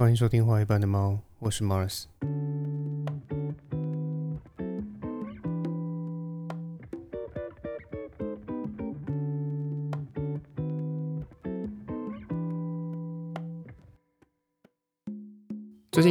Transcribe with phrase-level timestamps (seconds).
[0.00, 2.04] 欢迎收听画一般的猫，我是 Mars。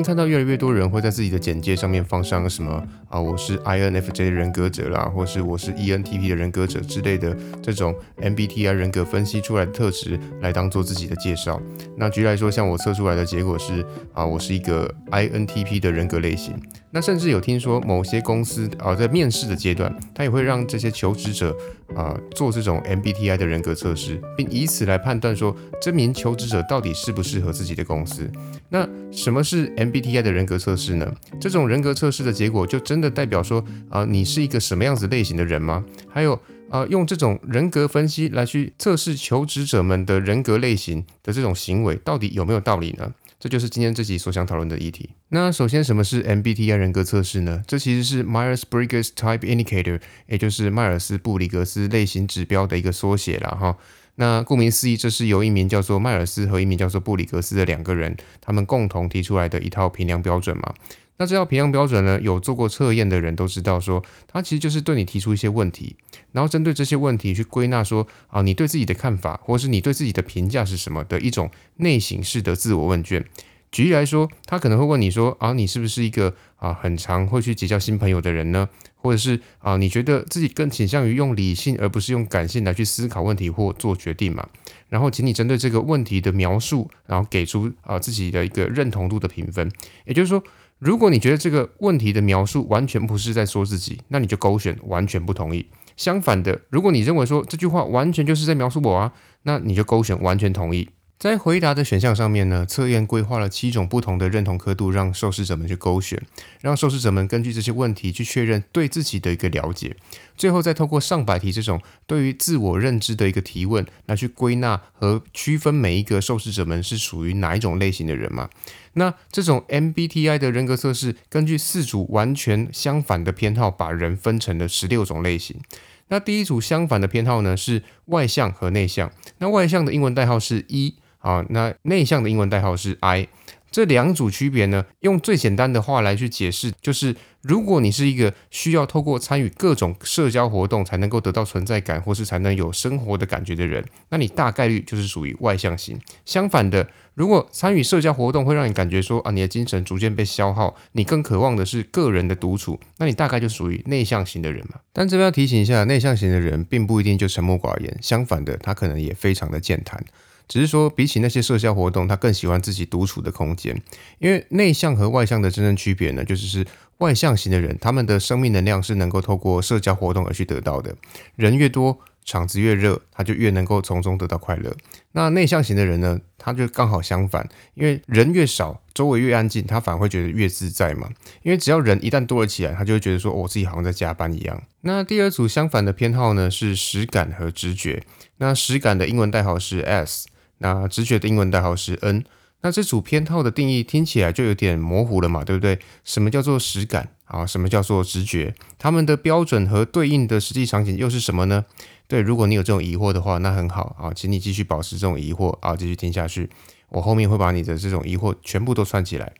[0.09, 11.61] 看到越来越多人会在自己的简介上面放上什么啊，我是 INFJ 人格者啦，或是我是 ENTP 的人格者之类的这种 MBTI 人格分析出来的特质来当做自己的介绍。
[11.95, 16.55] 那举例来说，像我测出来的结果是啊，我是一个 INTP 的人格类型。
[16.91, 21.55] 那甚至有听说某些公司啊，在面试的阶段，他也会让这些求职者
[21.95, 28.29] 啊做这种 MBTI 的人格测试，并以此来判断说这名求职者到底适不适合自己的公司。
[28.69, 31.13] 那什么是 MBTI 的人格测试呢？
[31.39, 35.85] 这种人格测试的结果就真的代表说啊，你是一个什么样子类型的人吗？
[36.07, 43.11] 还有啊，用这种人格分析来去测试求职者们的人格类型的这种行为，到底有没有道理呢？
[43.39, 45.11] 这就是今天这集所想讨论的议题。
[45.29, 47.63] 那首先，什么是 MBTI 人格测试呢？
[47.65, 53.77] 这其实是 Myers-Briggs Type Indicator，也就是迈尔斯布里格斯类型指标的一个缩写了哈。
[54.19, 60.73] 那顾名思义，这是由一名叫做迈尔斯和一名叫做布里格斯的两个人，他们共同提出来的一套评量标准嘛。
[61.15, 65.95] 那这套评量标准呢，有做过测验的人都知道，说它其实就是对你提出一些问题，
[66.33, 73.25] 然后针对这些问题去归纳说啊，你对自己的看法，或是你对自己的评价是什么的一种内省式的自我问卷。
[73.71, 78.67] 举例来说，他可能会问你说啊，你是不是一个啊很常会去结交新朋友的人呢？
[78.95, 84.47] 或者是啊，你觉得自己更倾向于用理性而不是用感性来去思考问题或做决定嘛？
[84.89, 89.71] 然后，请你针对这个问题的描述，然后给出啊自己的一个认同度的评分。
[90.05, 90.43] 也就是说。
[90.79, 95.67] 如果你觉得这个问题的描述完全不是在说自己，那你就勾选完全不同意。
[95.97, 99.11] 相反的，如果你认为说这句话完全就是在描述我啊，
[99.43, 100.87] 那你就勾选完全同意。
[101.19, 106.17] 在回答的选项上面呢，测验规划了七种不同的认同刻度，让受试者们去勾选，
[106.61, 109.97] 让受试者们根据这些问题去确认对自己的一个了解，
[110.37, 118.49] 最后再透过上百题这种对于自我认知的一个提问，来去归纳和区分每一个受试者们是属于哪一种类型的人嘛。
[118.93, 125.59] 那这种 MBTI 的人格测试，根据四组完全相反的偏好，把人分成了十六种类型。
[126.07, 129.11] 那第一组相反的偏好呢，是外向和内向。
[129.39, 130.95] 那外向的英文代号是一。
[131.19, 133.27] 好，那内向的英文代号是 I，
[133.69, 145.99] 这两组区别呢，用最简单的话来去解释，就是如果你是一个需要透过参与各种社交活动才能够得到存在感，或是才能有生活的感觉的人，那你大概率就是属于外向型。
[146.23, 154.79] 相反的，如果参与社交活动会让你感觉说啊，你的精神逐渐被消耗，你更渴望的是个人的独处，那你大概就属于内向型的人嘛。
[154.93, 160.01] 但这边要提醒一下，内向型的人并不一定就沉默寡言，相反的，他可能也非常的健谈。
[160.49, 163.79] 只是说，比起那些社交活动，他更喜欢自己独处的空间。
[164.17, 166.65] 因为内向和外向的真正区别呢，就是是
[166.97, 170.95] 外向型的人，他们的生命能量是能够透过社交活动而去得到的。
[171.35, 174.75] 人越多，场子越热，他就越能够从中得到快乐。
[175.11, 181.07] 那内向型的人呢，他就刚好相反，因为人越少，周围越安静，他反而会觉得越自在嘛。
[181.43, 184.63] 因为只要人一旦多了起来，他就会觉得说，我自己好像在加班一样。
[184.81, 188.01] 那第二组相反的偏好呢，是实感和直觉。
[188.37, 190.27] 那实感的英文代号是 S。
[190.59, 192.23] 那直觉的英文代号是 N，
[192.61, 195.79] 那这组偏好的定义听起来就有点模糊了嘛，对不对？
[196.03, 197.45] 什么叫做实感啊？
[197.45, 198.53] 什么叫做直觉？
[198.77, 201.65] 他们的标准和对应的实际场景又是什么呢？
[202.07, 206.49] 对，如果你有这种疑惑的话，那很好啊，请你继续保持这种疑惑啊，继续听下去，
[206.89, 209.31] 我后面会把你的这种疑惑全部都串起来。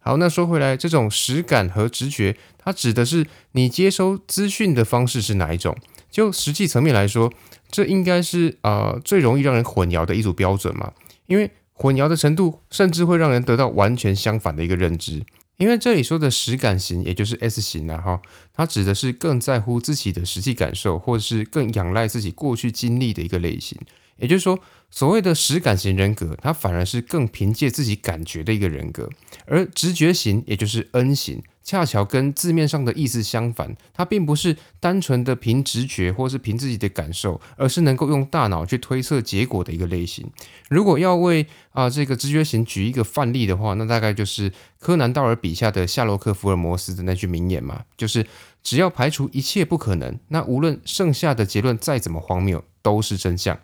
[0.00, 5.76] 好，那说回来，这种实感和直觉，它指的是你接收资讯的方式是哪一种？
[6.10, 7.32] 就实际层面来说。
[7.70, 10.92] 这应该是啊最容易让人混淆的一组标准嘛，
[11.26, 15.24] 因为混淆的程度甚至会让人得到完全相反的一个认知。
[15.58, 18.22] 因为这里说的实感型，也就是 S 型啊，哈，
[18.54, 23.76] 它指的是更在乎自己的实际感受，或者是更仰赖自己过去经历的一个类型。
[24.18, 24.58] 也就是说，
[24.90, 29.08] 所谓的实感型人格，它反而是更凭借自己感觉的一个人格，
[29.46, 31.42] 而直觉型，也就是 N 型。
[31.62, 40.26] 恰巧跟字面上的意思相反，它并不是单纯的凭直觉或是凭自己的感受，而是能够用大脑去推测结果的一个类型。
[40.70, 48.26] 如果要为啊这个直觉型举一个范例的话，那大概就是柯南道尔笔下的夏洛克福尔摩斯的那句名言嘛，就是
[48.62, 53.60] 只要排除一切不可能，那无论剩下的结论再怎么荒谬，都是真相。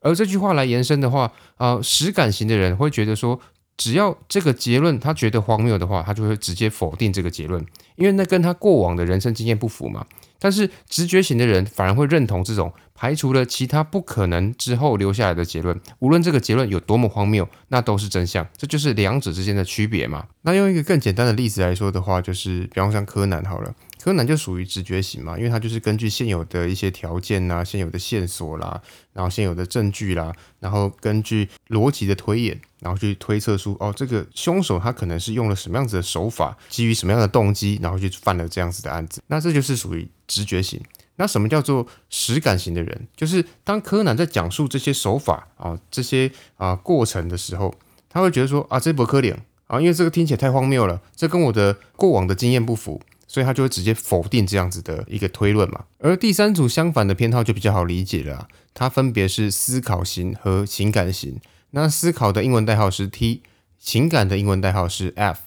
[0.00, 3.40] 而这句话来延伸的话，啊实感型的人会觉得说。
[3.80, 7.64] 只要这个结论他觉得荒谬的话，他就会直接否定这个结论，
[7.94, 10.04] 因为那跟他过往的人生经验不符嘛。
[10.40, 18.44] 但是直觉型的人反而会认同这种排除了其他不可能之后留下来的结论，无论这个结论有多么荒谬，那都是真相。
[18.56, 20.26] 这就是两者之间的区别嘛。
[20.42, 23.72] 那用一个更简单的例子来说的话，就是比方像柯南好了。
[24.00, 28.80] 柯南就属于直觉型嘛，因为他就是根据现有的一些条件呐、现有的线索啦，
[29.12, 39.20] 然后现有的证据啦，然后根据逻辑的推演，然后去推测出哦，这个凶手他可能是用了什么样子的手法，基于什么样的动机，然后去犯了这样子的案子。
[39.26, 40.80] 那这就是属于直觉型。
[41.16, 43.08] 那什么叫做实感型的人？
[43.16, 47.74] 就是当柯南在讲述这些手法啊、这些啊过程的时候，
[48.08, 49.34] 他会觉得说啊，这不可怜
[49.66, 53.02] 啊，因为这个听起来太荒谬了，这跟我的过往的经验不符。
[53.28, 55.84] 所以他就会直接否定这样子的一个推论嘛。
[55.98, 61.38] 而第三组相反的偏好就比较好理解了，它分别是思考型和情感型。
[61.72, 63.42] 那思考的英文代号是 T，
[63.78, 65.40] 情感的英文代号是 F。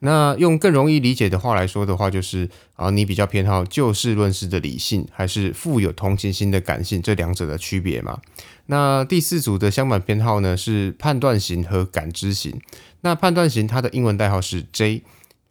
[0.00, 8.20] 那用更容易理解的话来说的话，就是啊，你比较偏好就事论事的理性，还是富有同情心的感性这两者的区别嘛？
[8.66, 12.58] 那第四组的相反偏好呢是判断型和感知型。
[13.00, 15.02] 那判断型它的英文代号是 J。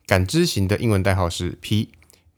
[0.08, 1.90] 感知型的英文代号是 P，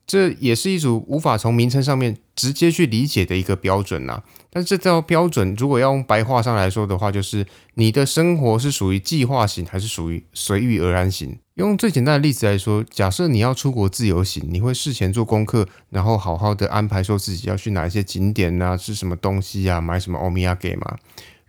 [0.05, 4.23] 这也是一组无法从名称上面直接去理解的一个标准呐。
[4.49, 7.45] 但这套标准如果要用白话上来说的话，就是
[7.75, 11.37] 你的生活是属于计划型还是属于随遇而安型？
[11.53, 20.97] 用最简单的例子来说，假设你要出国自由行，你会事前做功课，然后好好的安排说自己要去哪一些景点呐，吃什么东西啊，买什么欧米亚给吗？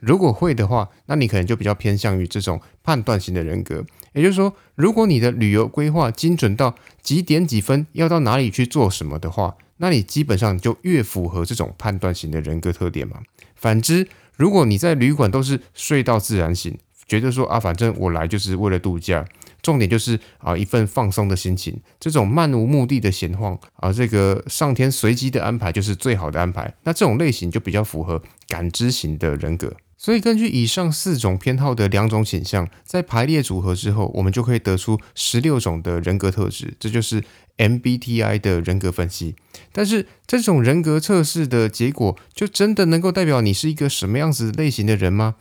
[0.01, 3.85] 如果会的话，那你可能就比较偏向于这种判断型的人格。
[4.13, 13.21] 也就是说，如果你的旅游规划精准到几点几分要到哪里去做什么的话，那你基本上就越符合这种判断型的人格特点嘛。
[13.55, 16.77] 反之，如果你在旅馆都是睡到自然醒，
[17.07, 19.25] 觉得说啊，反正我来就是为了度假，
[19.63, 26.75] 重点就是啊一份放松的心情，这种漫无目的的闲晃啊，这个上天随机的安排就是最好的安排。
[26.85, 29.75] 那这种类型就比较符合感知型的人格。
[30.03, 37.23] 所以，根据以上四种偏好的两种倾向，在排列组合之后，我们就可以得出十六种的人格特质，这就是
[37.59, 39.35] MBTI 的人格分析。
[39.73, 45.35] 但是，这种人格测试的结果，就真的能够代表你是一个什么样子类型的人吗？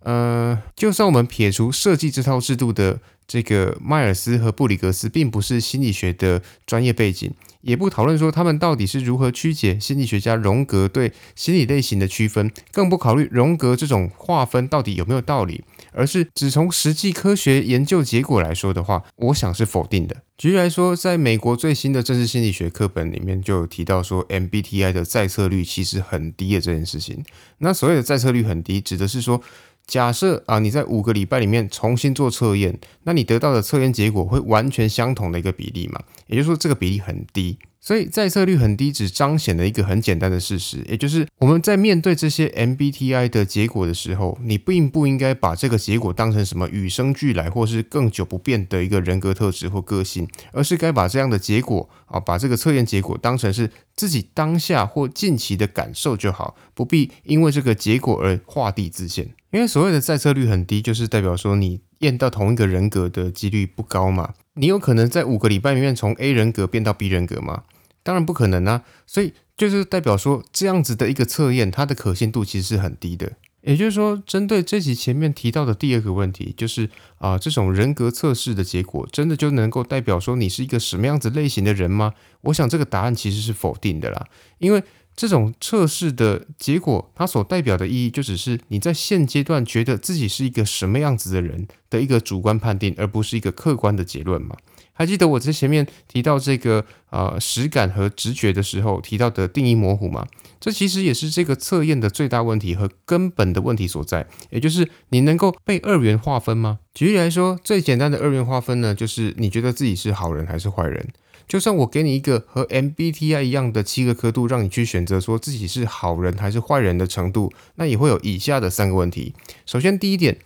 [0.00, 2.98] 呃，就算我们撇除设计这套制度的
[3.28, 7.32] 这个迈尔斯和布里格斯，并不是心理学的专业背景。
[7.62, 15.62] 也不讨论说他们到底是如何曲解心理学家荣格对心理类型的区分，更不考虑荣格这种划分到底有没有道理，
[15.92, 20.16] 而是只从实际科学研究结果来说的话，我想是否定的。
[20.38, 27.22] 举例来说，在美国最新的政治心理学课本里面就有提到说，MBTI 的在测率其实很低的这件事情。
[27.58, 29.42] 那所谓的在测率很低，指的是说。
[29.90, 36.00] 假设啊，你在五个礼拜里面重新做测验，那你得到的测验结果会完全相同的一个比例嘛？
[36.28, 37.58] 也就是说，这个比例很低。
[37.80, 59.30] 所以在测率很低，只彰显了一个很简单的事实，也就是我们在面对这些 MBTI 的结果的时候，你并不应该把这个结果当成什么与生俱来或是更久不变的一个人格特质或个性，而是该把这样的结果啊，把这个测验结果当成是自己当下或近期的感受就好，不必因为这个结果而画地自限。
[59.52, 64.34] 因为所谓的在测率很低，就是代表说你验到同一个人格的几率不高嘛。
[64.60, 67.64] 你有可能在五个礼拜里面从 A 人格变到 B 人格吗？
[68.02, 68.84] 当然不可能啊！
[69.06, 73.32] 所以就是代表说，这样子的一个测验，它的可信度其实是很低的。
[73.62, 82.12] 也就是说，针对这集前面提到的第二个问题，就是啊，这种人格测试的结果，真的就能够代表说你是一个什么样子类型的人吗？
[82.42, 84.26] 我想这个答案其实是否定的啦，
[84.58, 84.82] 因为。
[85.20, 94.56] 这种测试的结果，它所代表的意义就只是你在现阶段觉得自己是一个什么样子的人的一个主观判定，而不是一个客观的结论嘛？
[94.94, 100.26] 还记得我在前面提到这个呃实感和直觉的时候提到的定义模糊吗？
[100.58, 106.78] 这其实也是这个测验的最大问题和根本的问题所在，也就是你能够被二元划分吗？
[106.94, 111.06] 举例来说，最简单的二元划分呢，就是你觉得自己是好人还是坏人。
[111.50, 119.34] 就算我给你一个和 MBTI 一样的七个刻度，让你去选择说自己是好人还是坏人的程度，那也会有以下的三个问题。
[119.66, 120.38] 首先，第一点，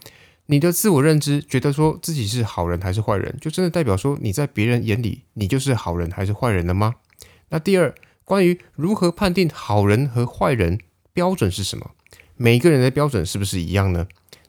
[0.46, 6.94] 你的自我认知觉得说自己是好人还是坏人，就真的代表说你在别人眼里你就是好人还是坏人了吗？
[7.50, 7.94] 那第二，
[8.24, 10.80] 关于如何判定好人和坏人
[11.12, 11.90] 标准是什么？
[12.38, 14.06] 每个人的标准是不是一样呢？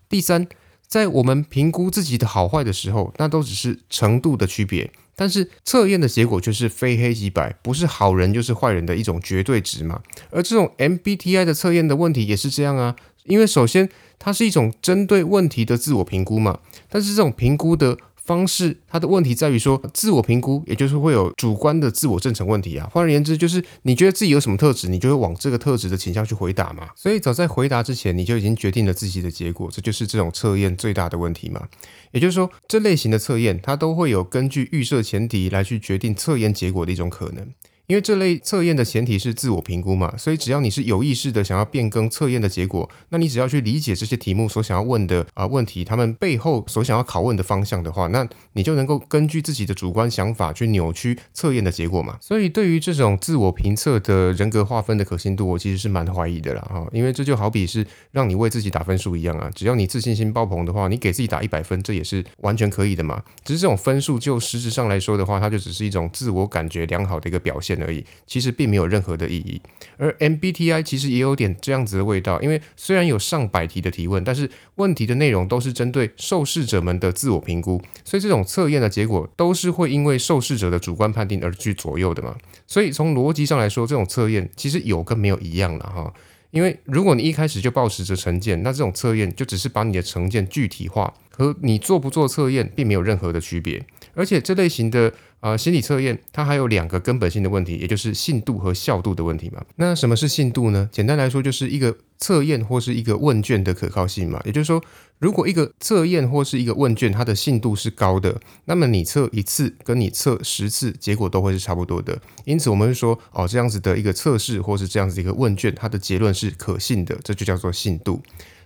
[0.08, 0.48] 第三，
[0.88, 4.90] 在我们评估自己的好坏的时候，那都只是程度的区别。
[5.16, 10.02] 但是测验的结果却是非黑即白，不是好人就是坏人的一种绝对值嘛？
[10.30, 17.98] 而这种 MBTI 的测验的问题也是这样啊，因为首先它是一种针对问题的自我评估嘛，但是这种评估的。
[18.26, 22.90] 方式，它的问题在于说自我评估，也就是会有主观的自我正成问题啊。
[22.92, 26.90] 换而言之，就是你觉得自己有什么特质，你就会往这个特质的倾向去回答嘛。
[26.96, 31.68] 所以早在回答之前，你就已经决定了自己的结果，这就是这种测验最大的问题嘛。
[32.12, 37.48] 也就是说，这类型的测验，它都会有根据预设前提来去决定测验结果的一种可能。
[37.88, 52.18] 因为这类测验的前提是自我评估嘛，所以只要你是有意识的想要变更测验的结果，那你只要去理解这些题目所想要问的啊问题，他们背后所想要拷问的方向的话，那你就能够根据自己的主观想法去扭曲测验的结果嘛。
[52.22, 63.22] 所以对于这种自我评测的人格划分的可信度，我其实是蛮怀疑的啦哈，因为这就好比是让你为自己打分数一样啊，只要你自信心爆棚的话，你给自己打一百分，这也是完全可以的嘛。
[63.44, 68.56] 只是这种分数就实质上来说的话，它就只是一种自我感觉良好的一个表现而已，其实。
[68.56, 69.62] 并没有任何的意义，
[69.98, 82.34] 而 MBTI 其实也有点这样子的味道，因为虽然有上百题的提问，但是问题的内容都是针对受试者们的自我评估，所以这种测验的结果都是会因为受试者的主观判定而去左右的嘛。
[82.66, 86.14] 所以从逻辑上来说，这种测验其实有跟没有一样了哈。
[86.52, 93.86] 因为如果你一开始就抱持着成见，那这种测验就只是把你的成见具体化，和你做不做测验并没有任何的区别。
[94.14, 95.12] 而且这类型的。
[95.40, 99.64] 啊，心理测验它还有两个根本性的问题，也就是信度和效度的问题嘛。
[99.76, 100.90] 那什么是信度呢？
[100.92, 104.42] 简单来说，就是一个测验或是一个问卷的可靠性嘛。
[104.44, 104.84] 也就是说，
[105.20, 112.20] 如果一个测验或是一个问卷，它的信度是高的，那么你测一次跟你测十次，结果都会是差不多的。
[112.46, 118.20] 因此，我们会说，哦，这样子的一个测试或是这样子一个问卷，它的结论是可信的，这就叫做信度。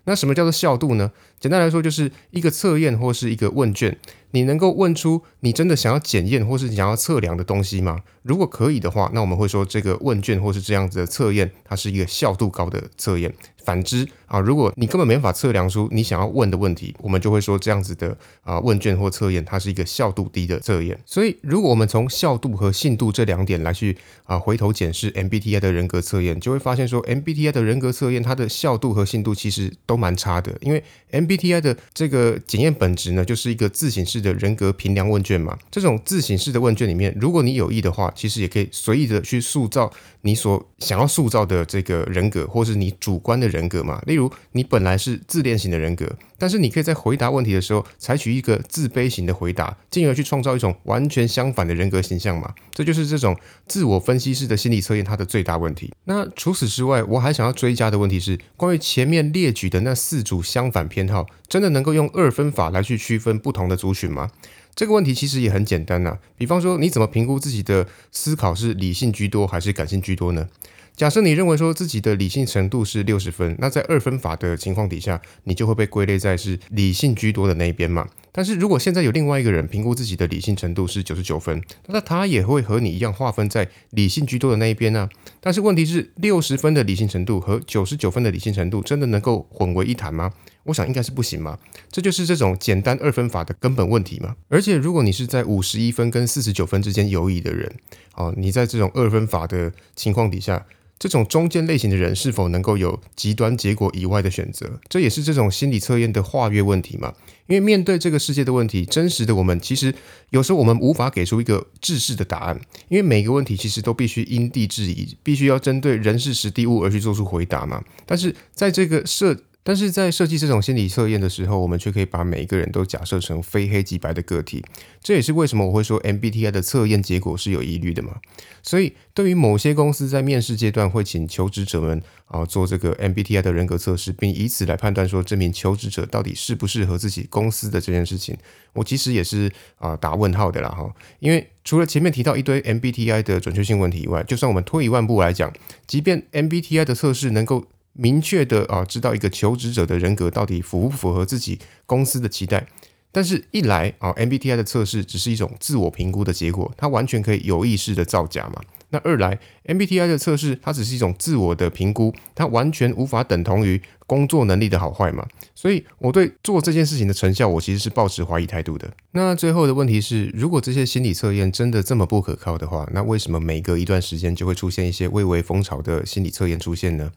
[0.05, 1.11] 那什么叫做效度呢？
[1.41, 3.97] 简单来说，就是一个测验或是一个问卷。
[4.31, 8.00] 你能够问出你真的想要检验或是你想要测量的东西吗？
[8.24, 13.33] 如果可以的话，那我们会说这个问卷或是这样子的测验，它是一个效度高的测验。
[13.65, 21.00] 反之啊，如果你根本没法测量出你想要问的问题，我们就会说这样子的啊问卷或测验，它是一个效度低的测验。
[21.05, 30.57] 所以，如果我们从效度和信度这两点来去啊回头检视 MBTI 的人格测验，就会发现说 MBTI 的人格测验它的效度和信度其实都蛮差的。
[30.62, 35.55] 因为 MBTI 的这个检验本质呢，就是一个自省式的人格评量问卷嘛。
[35.69, 43.59] 这种自省式的问卷里面，如果你有意的话，其实也可以随意的去塑造你所想要塑造的这个人格，或是你主观的人。
[43.59, 52.53] 人格嘛，例如你本来是自恋型的人格，但是你可以在回答问题的时候采取一个自卑型的回答，进而去创造一种完全相反的人格形象嘛。
[52.73, 55.91] 这就是这种自我分析式的心理测验它的最大问题。
[56.05, 64.31] 那除此之外，我还想要追加的问题是，关于前面列举的那四组相反偏好，真的能够用二分法来去区分不同的族群吗？
[64.75, 66.17] 这个问题其实也很简单呐。
[66.37, 70.47] 比方说，你怎么评估自己的思考是理性居多还是感性居多呢？
[70.95, 78.07] 假设你认为说自己的理性程度是六十分，那在二分法的情况底下，你就会被归类在是理性居多的那一边嘛。
[78.31, 85.09] 但是如果现在有另外一个人评估自己的理性程度是九十九分，那他也会和你一样划分在理性居多的那一边呢。
[85.39, 90.31] 但是问题是，六十分的理性程度和九十九分的理性程度真的能够混为一谈吗？
[90.63, 91.57] 我想应该是不行嘛。
[91.91, 94.36] 这就是这种简单二分法的根本问题嘛。
[94.48, 97.71] 而且如果你是在五十一分跟四十九分之间游移的人，
[98.15, 100.65] 哦，你在这种二分法的情况底下。
[101.00, 104.79] 这种中间类型的人是否能够有极端结果以外的选择？
[104.89, 107.13] 这也是这种心理测验的跨越问题嘛？
[107.48, 109.96] 因为面对这个世界的问题，真实的我们其实
[110.29, 117.82] 有时候我们无法给出一个制式的答案，因为每个问题其实都必须因地制宜，必须要针对人事时地物而去做出回答嘛。
[118.06, 119.36] 但是在这个设
[119.69, 124.65] 但是在设计这种心理测验的时候，我们却可以把每一个人都假设成非黑即白的个体。
[124.99, 128.15] 这也是为什么我会说 MBTI 的测验结果是有疑虑的嘛。
[128.63, 138.35] 所以，对于某些公司在面试阶段会请求职者们啊做这个 MBTI 的人格测试，并以此来判断说这名求职者到底适不适合自己公司的这件事情，
[138.73, 140.91] 我其实也是啊打问号的啦哈。
[141.19, 145.53] 因为除了前面提到一堆 MBTI 的准确性问题以外，就算我们退一万步来讲，
[145.85, 152.67] 即便 MBTI 的测试能够明确的啊，知道一个求职者的人格到底符不符合自己公司的期待。
[153.12, 158.62] 但是，一来啊，MBTI 的测试只是一种自我评估的结果，它完全可以有意识的造假嘛。
[158.91, 165.27] 那二来，MBTI 的测试它只是一种自我的评估，它完全无法等同于工作能力的好坏嘛。
[165.55, 168.91] 所以，我对做这件事情的成效，我其实是抱持怀疑态度的。
[169.13, 177.12] 那最后的问题是，如果这些心理测验真的这么不可靠的话，那为什么每隔一段时间就会出现一些蔚为风潮的心理测验出现呢？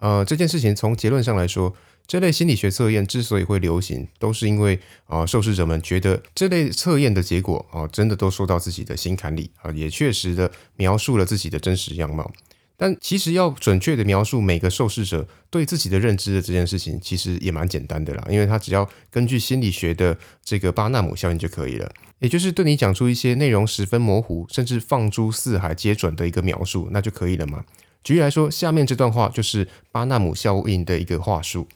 [0.00, 1.74] 呃，这件事情从结论上来说，
[2.06, 12.32] 这类心理学测验之所以会流行，都是因为啊，受试者们觉得这类测验的结果啊，真的都说到自己的心坎里啊，也确实的描述了自己的真实样貌。
[12.76, 27.62] 但其实要准确的描述每个受试者对自己的认知的这件事情，其实也蛮简单的啦，因为他只要根据心理学的这个巴纳姆效应就可以了，也就是对你讲出一些内容十分模糊，甚至放诸四海皆准的一个描述，那就可以了嘛。
[28.02, 31.68] 举例来说，下面这段话就是巴纳姆效应的一个话术：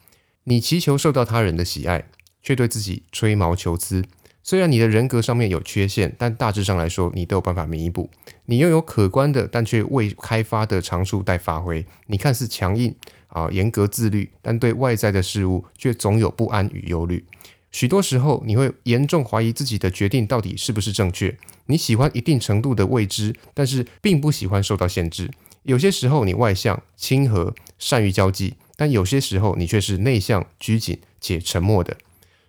[0.44, 2.06] 你祈求受到他人的喜爱，
[2.42, 4.04] 却对自己吹毛求疵。
[4.42, 8.10] 虽然你的人格上面有缺陷，但大致上来说，你都有办法弥补。
[8.44, 11.86] 你拥有可观的，但却未开发的长处待发挥。
[12.08, 12.94] 你看似强硬
[13.28, 17.24] 啊，严格自律，但对外在的事物却总有不安与忧虑。
[17.70, 21.34] 许多时候，你会严重怀疑自己的决定到底是不是正确。
[21.66, 25.30] 你喜欢一定程度的未知，但是并不喜欢受到限制。
[25.64, 31.96] 有些时候，你外向、亲和、善于交际，但有些时候，你却是内向、拘谨且沉默的。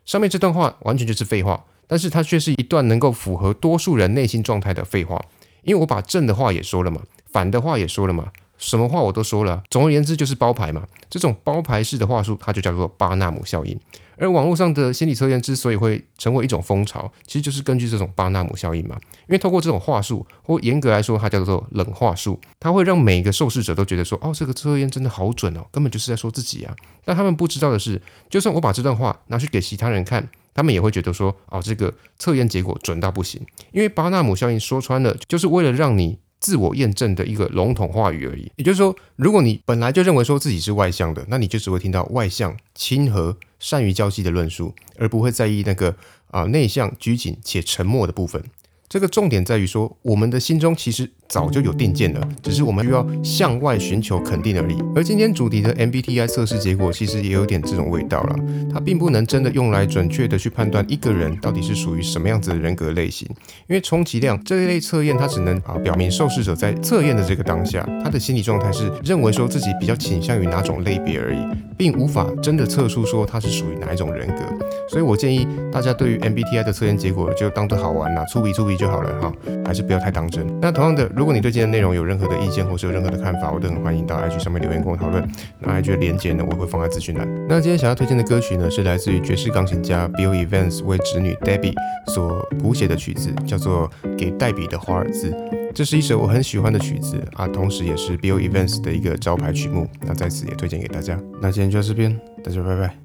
[0.05, 1.65] 上面这段话完全就是废话。
[1.87, 5.23] 但是它却是一段能够符合多数人内心状态的废话，
[5.61, 9.63] 因为我把正的话也说了嘛，反的话也说了嘛，什么话我都说了。
[9.69, 10.85] 总而言之，就是包牌嘛。
[11.09, 13.79] 这种包牌式的话术，它就叫做巴纳姆效应。
[14.17, 18.95] 而网络上的心理测验之所以会成为一种风潮，其实就是根据这种巴纳姆效应嘛。
[19.27, 26.73] 因为透过这种话术，或严格来说，它叫做冷话术，它会让每一个受试者都觉得说，哦，这个测验真的好准哦，根本就是在说自己啊。
[27.03, 30.27] 但他们不知道的是，就算我把这段话拿去给其他人看。
[30.53, 38.51] 他们也会觉得说，哦，这个测验结果准到不行，因为巴纳姆效应说穿了，就是为了让你自我验证的一个笼统话语而已。
[38.55, 45.95] 也就是说，如果你本来就认为说自己是外向的，那你就只会听到外向、亲和、善于交际的论述，而不会在意那个
[46.31, 48.43] 啊内向、拘谨且沉默的部分。
[48.87, 54.77] 这个重点在于说，我们的心中其实早就有定见了，只是我们需要向外寻求肯定而已。
[54.95, 58.35] 而今天主题的 MBTI 测试结果其实也有点这种味道了，
[58.71, 63.27] 它并不能真的用来准确的去判断一个人到底是属于什么样子的人格类型，
[63.67, 71.39] 因为充其量这一类测验它只能啊表明受试者在测验的这个当下，他的心理状态是认为说自己比较倾向于哪种类别而已，
[71.75, 74.64] 并无法真的测出说他是属于哪一种人格。
[74.87, 78.75] 所以我建议大家对于 MBTI 的测验结果就当做好玩啦，粗比粗比。
[78.75, 79.33] 就好了哈，
[79.65, 80.45] 还是不要太当真。
[80.59, 85.25] 那同样的，如果你对今天的内容有任何的意见，或是有任何的看法，我都很欢迎到 IG 上面留言跟我讨论。
[85.59, 87.25] 那 IG 的连接呢，我会放在资讯栏。
[87.47, 91.73] 那今天想要推荐的歌曲呢，是来自于爵士钢琴家 Bill Evans 为侄女 Debbie
[92.07, 95.31] 所谱写的曲子，叫做《给黛比的华尔兹》。
[95.73, 99.87] 这是一首我很喜欢的曲子啊，同时也是 Bill Evans 的一个招牌曲目。
[100.01, 101.17] 那在此也推荐给大家。
[101.41, 103.04] 那今天就到这边，大家拜拜。